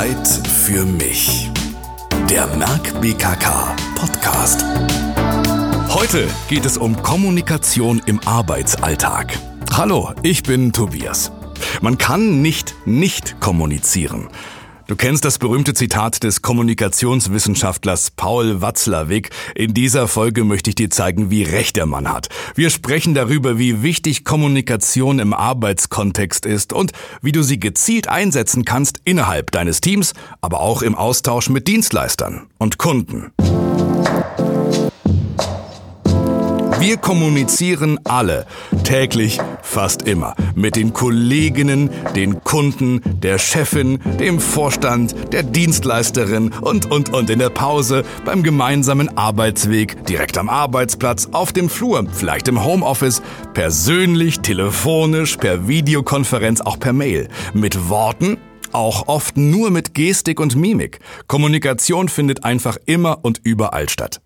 [0.00, 1.50] Zeit für mich.
[2.30, 4.64] Der Merck BKK Podcast.
[5.90, 9.38] Heute geht es um Kommunikation im Arbeitsalltag.
[9.74, 11.32] Hallo, ich bin Tobias.
[11.82, 14.30] Man kann nicht nicht kommunizieren.
[14.90, 19.30] Du kennst das berühmte Zitat des Kommunikationswissenschaftlers Paul Watzlawick.
[19.54, 22.28] In dieser Folge möchte ich dir zeigen, wie recht der Mann hat.
[22.56, 26.90] Wir sprechen darüber, wie wichtig Kommunikation im Arbeitskontext ist und
[27.22, 32.48] wie du sie gezielt einsetzen kannst innerhalb deines Teams, aber auch im Austausch mit Dienstleistern
[32.58, 33.30] und Kunden.
[36.80, 38.46] Wir kommunizieren alle,
[38.84, 46.90] täglich, fast immer, mit den Kolleginnen, den Kunden, der Chefin, dem Vorstand, der Dienstleisterin und,
[46.90, 52.48] und, und in der Pause, beim gemeinsamen Arbeitsweg, direkt am Arbeitsplatz, auf dem Flur, vielleicht
[52.48, 53.20] im Homeoffice,
[53.52, 58.38] persönlich, telefonisch, per Videokonferenz, auch per Mail, mit Worten,
[58.72, 61.00] auch oft nur mit Gestik und Mimik.
[61.26, 64.22] Kommunikation findet einfach immer und überall statt.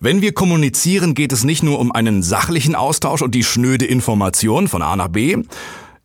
[0.00, 4.68] Wenn wir kommunizieren, geht es nicht nur um einen sachlichen Austausch und die schnöde Information
[4.68, 5.36] von A nach B,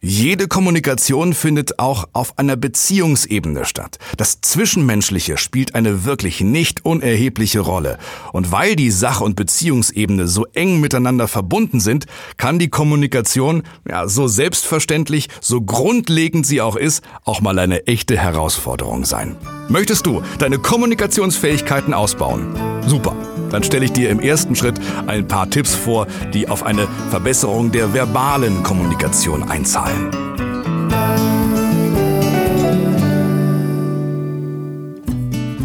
[0.04, 4.00] jede Kommunikation findet auch auf einer Beziehungsebene statt.
[4.18, 8.00] Das Zwischenmenschliche spielt eine wirklich nicht unerhebliche Rolle.
[8.34, 12.08] Und weil die Sach- und Beziehungsebene so eng miteinander verbunden sind,
[12.38, 18.18] kann die Kommunikation, ja, so selbstverständlich, so grundlegend sie auch ist, auch mal eine echte
[18.18, 19.36] Herausforderung sein.
[19.70, 22.56] Möchtest du deine Kommunikationsfähigkeiten ausbauen?
[22.88, 23.16] Super.
[23.52, 27.72] Dann stelle ich dir im ersten Schritt ein paar Tipps vor, die auf eine Verbesserung
[27.72, 29.91] der verbalen Kommunikation einzahlen.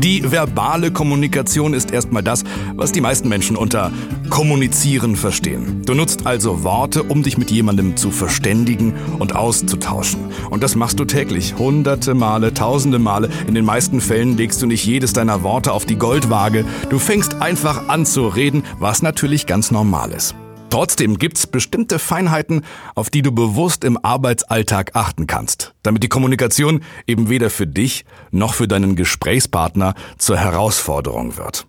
[0.07, 2.45] Die verbale Kommunikation ist erstmal das,
[2.77, 3.91] was die meisten Menschen unter
[4.31, 5.83] Kommunizieren verstehen.
[5.85, 10.21] Du nutzt also Worte, um dich mit jemandem zu verständigen und auszutauschen.
[10.49, 13.31] Und das machst du täglich, hunderte Male, tausende Male.
[13.49, 16.65] In den meisten Fällen legst du nicht jedes deiner Worte auf die Goldwaage.
[16.89, 20.37] Du fängst einfach an zu reden, was natürlich ganz normal ist.
[20.71, 22.63] Trotzdem gibt's bestimmte Feinheiten,
[22.95, 28.05] auf die du bewusst im Arbeitsalltag achten kannst, damit die Kommunikation eben weder für dich
[28.31, 31.67] noch für deinen Gesprächspartner zur Herausforderung wird.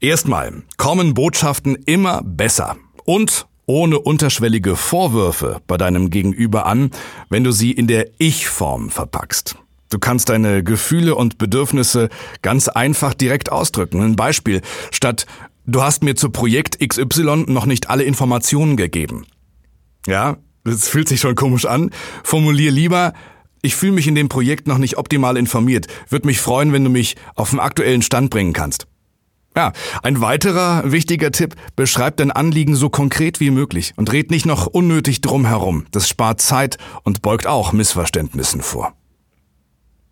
[0.00, 6.90] Erstmal kommen Botschaften immer besser und ohne unterschwellige Vorwürfe bei deinem Gegenüber an,
[7.28, 9.56] wenn du sie in der Ich-Form verpackst.
[9.90, 12.08] Du kannst deine Gefühle und Bedürfnisse
[12.40, 14.00] ganz einfach direkt ausdrücken.
[14.00, 14.62] Ein Beispiel.
[14.90, 15.26] Statt
[15.66, 19.26] Du hast mir zu Projekt XY noch nicht alle Informationen gegeben.
[20.06, 21.90] Ja, das fühlt sich schon komisch an.
[22.24, 23.12] Formulier lieber,
[23.62, 25.86] ich fühle mich in dem Projekt noch nicht optimal informiert.
[26.08, 28.86] Würde mich freuen, wenn du mich auf den aktuellen Stand bringen kannst.
[29.54, 34.46] Ja, ein weiterer wichtiger Tipp, beschreib dein Anliegen so konkret wie möglich und red nicht
[34.46, 35.84] noch unnötig drum herum.
[35.90, 38.94] Das spart Zeit und beugt auch Missverständnissen vor.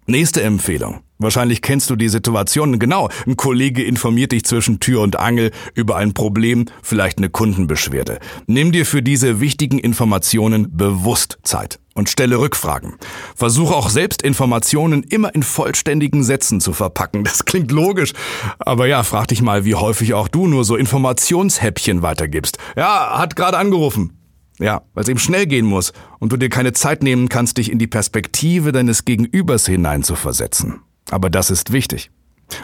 [0.07, 1.01] Nächste Empfehlung.
[1.19, 3.11] Wahrscheinlich kennst du die Situation genau.
[3.27, 8.19] Ein Kollege informiert dich zwischen Tür und Angel über ein Problem, vielleicht eine Kundenbeschwerde.
[8.47, 12.95] Nimm dir für diese wichtigen Informationen bewusst Zeit und stelle Rückfragen.
[13.37, 17.23] Versuche auch selbst Informationen immer in vollständigen Sätzen zu verpacken.
[17.23, 18.15] Das klingt logisch.
[18.59, 22.57] Aber ja, frag dich mal, wie häufig auch du nur so Informationshäppchen weitergibst.
[22.77, 24.20] Ja, hat gerade angerufen.
[24.61, 27.73] Ja, weil es eben schnell gehen muss und du dir keine Zeit nehmen kannst, dich
[27.73, 30.81] in die Perspektive deines Gegenübers hineinzuversetzen.
[31.11, 32.11] Aber das ist wichtig.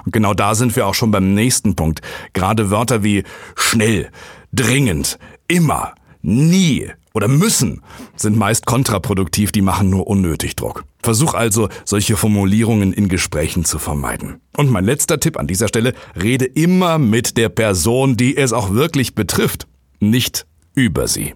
[0.05, 2.03] Und genau da sind wir auch schon beim nächsten Punkt.
[2.35, 3.25] Gerade Wörter wie
[3.55, 4.11] schnell,
[4.53, 5.19] dringend,
[5.49, 7.81] immer, nie oder müssen
[8.15, 10.85] sind meist kontraproduktiv, die machen nur unnötig Druck.
[11.03, 14.41] Versuch also, solche Formulierungen in Gesprächen zu vermeiden.
[14.57, 18.75] Und mein letzter Tipp an dieser Stelle, rede immer mit der Person, die es auch
[18.75, 19.67] wirklich betrifft,
[19.99, 21.33] nicht über sie.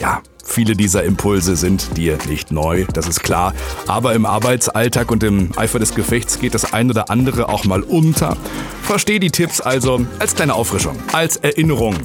[0.00, 3.52] Ja, Viele dieser Impulse sind dir nicht neu, das ist klar.
[3.86, 7.82] Aber im Arbeitsalltag und im Eifer des Gefechts geht das ein oder andere auch mal
[7.82, 8.36] unter.
[8.82, 11.96] Versteh die Tipps also als kleine Auffrischung, als Erinnerung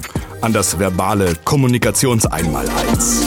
[0.42, 3.22] an das verbale Kommunikationseinmaleins.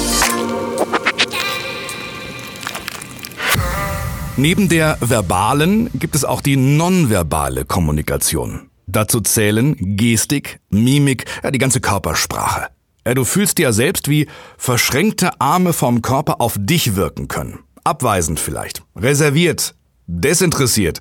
[4.38, 8.70] Neben der verbalen gibt es auch die nonverbale Kommunikation.
[8.86, 12.68] Dazu zählen Gestik, Mimik, ja, die ganze Körpersprache.
[13.08, 14.28] Ja, du fühlst ja selbst, wie
[14.58, 17.60] verschränkte Arme vom Körper auf dich wirken können.
[17.86, 19.76] Abweisend vielleicht, reserviert,
[20.08, 21.00] desinteressiert.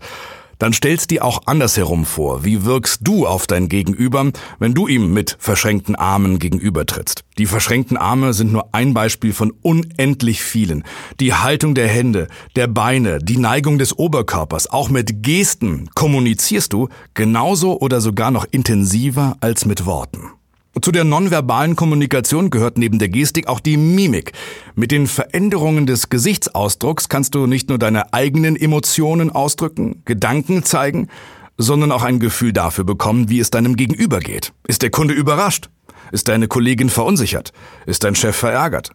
[0.60, 4.30] Dann stellst dir auch andersherum vor, wie wirkst du auf dein Gegenüber,
[4.60, 7.24] wenn du ihm mit verschränkten Armen gegenübertrittst.
[7.38, 10.84] Die verschränkten Arme sind nur ein Beispiel von unendlich vielen.
[11.18, 16.88] Die Haltung der Hände, der Beine, die Neigung des Oberkörpers, auch mit Gesten kommunizierst du
[17.14, 20.35] genauso oder sogar noch intensiver als mit Worten.
[20.82, 24.32] Zu der nonverbalen Kommunikation gehört neben der Gestik auch die Mimik.
[24.74, 31.08] Mit den Veränderungen des Gesichtsausdrucks kannst du nicht nur deine eigenen Emotionen ausdrücken, Gedanken zeigen,
[31.56, 34.52] sondern auch ein Gefühl dafür bekommen, wie es deinem Gegenüber geht.
[34.68, 35.70] Ist der Kunde überrascht?
[36.12, 37.52] Ist deine Kollegin verunsichert?
[37.86, 38.90] Ist dein Chef verärgert?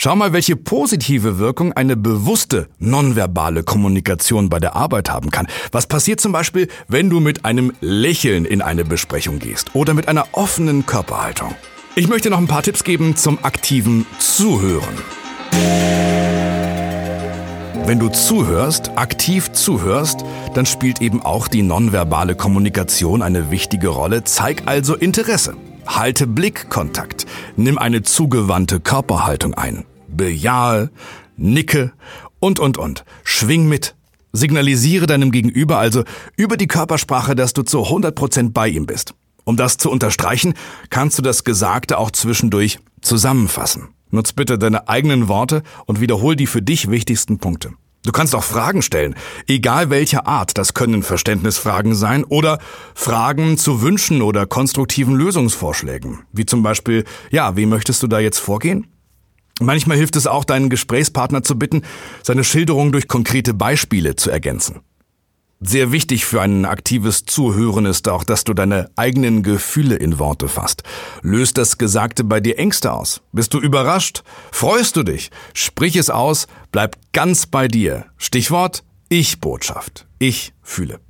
[0.00, 5.48] Schau mal, welche positive Wirkung eine bewusste nonverbale Kommunikation bei der Arbeit haben kann.
[5.72, 10.06] Was passiert zum Beispiel, wenn du mit einem Lächeln in eine Besprechung gehst oder mit
[10.06, 11.52] einer offenen Körperhaltung?
[11.96, 15.02] Ich möchte noch ein paar Tipps geben zum aktiven Zuhören.
[17.84, 20.20] Wenn du zuhörst, aktiv zuhörst,
[20.54, 24.22] dann spielt eben auch die nonverbale Kommunikation eine wichtige Rolle.
[24.22, 25.56] Zeig also Interesse.
[25.88, 27.26] Halte Blickkontakt.
[27.56, 29.84] Nimm eine zugewandte Körperhaltung ein.
[30.06, 30.90] Bejahe,
[31.36, 31.92] nicke
[32.38, 33.04] und, und, und.
[33.24, 33.96] Schwing mit.
[34.32, 36.04] Signalisiere deinem Gegenüber also
[36.36, 39.14] über die Körpersprache, dass du zu 100% bei ihm bist.
[39.44, 40.52] Um das zu unterstreichen,
[40.90, 43.88] kannst du das Gesagte auch zwischendurch zusammenfassen.
[44.10, 47.72] Nutz bitte deine eigenen Worte und wiederhol die für dich wichtigsten Punkte.
[48.08, 49.16] Du kannst auch Fragen stellen,
[49.46, 50.56] egal welcher Art.
[50.56, 52.58] Das können Verständnisfragen sein oder
[52.94, 56.20] Fragen zu Wünschen oder konstruktiven Lösungsvorschlägen.
[56.32, 58.86] Wie zum Beispiel, ja, wie möchtest du da jetzt vorgehen?
[59.60, 61.82] Manchmal hilft es auch, deinen Gesprächspartner zu bitten,
[62.22, 64.80] seine Schilderung durch konkrete Beispiele zu ergänzen.
[65.60, 70.46] Sehr wichtig für ein aktives Zuhören ist auch, dass du deine eigenen Gefühle in Worte
[70.46, 70.84] fasst.
[71.22, 73.22] Löst das Gesagte bei dir Ängste aus?
[73.32, 74.22] Bist du überrascht?
[74.52, 75.32] Freust du dich?
[75.54, 78.06] Sprich es aus, bleib ganz bei dir.
[78.18, 80.06] Stichwort Ich-Botschaft.
[80.20, 81.00] Ich fühle.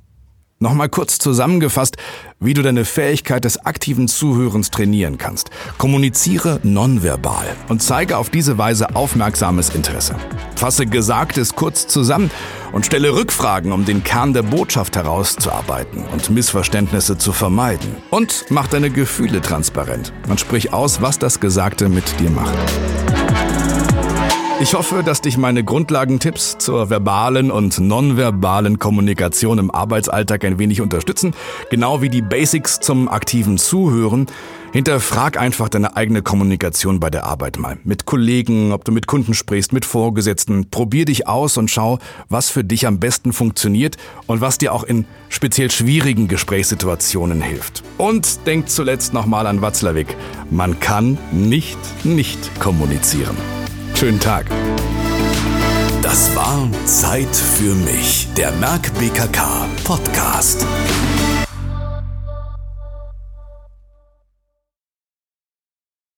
[0.61, 1.95] Nochmal kurz zusammengefasst,
[2.41, 5.51] wie du deine Fähigkeit des aktiven Zuhörens trainieren kannst.
[5.77, 10.15] Kommuniziere nonverbal und zeige auf diese Weise aufmerksames Interesse.
[10.57, 12.29] Fasse Gesagtes kurz zusammen
[12.73, 17.95] und stelle Rückfragen, um den Kern der Botschaft herauszuarbeiten und Missverständnisse zu vermeiden.
[18.09, 22.57] Und mach deine Gefühle transparent und sprich aus, was das Gesagte mit dir macht.
[24.61, 30.81] Ich hoffe, dass dich meine Grundlagentipps zur verbalen und nonverbalen Kommunikation im Arbeitsalltag ein wenig
[30.81, 31.33] unterstützen,
[31.69, 34.27] genau wie die Basics zum aktiven Zuhören.
[34.73, 37.77] Hinterfrag einfach deine eigene Kommunikation bei der Arbeit mal.
[37.85, 40.69] Mit Kollegen, ob du mit Kunden sprichst, mit Vorgesetzten.
[40.69, 41.97] Probier dich aus und schau,
[42.27, 43.95] was für dich am besten funktioniert
[44.27, 47.81] und was dir auch in speziell schwierigen Gesprächssituationen hilft.
[47.97, 50.17] Und denk zuletzt nochmal an Watzlawick.
[50.51, 53.37] Man kann nicht nicht kommunizieren.
[53.99, 54.45] Schönen Tag.
[56.01, 60.65] Das war Zeit für mich, der Merck BKK Podcast.